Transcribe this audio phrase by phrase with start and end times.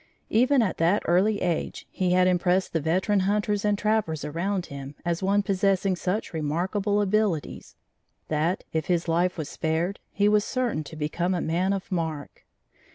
[0.31, 4.95] Even at that early age, he had impressed the veteran hunters and trappers around him
[5.05, 7.75] as one possessing such remarkable abilities,
[8.27, 12.47] that, if his life was spared, he was certain to become a man of mark.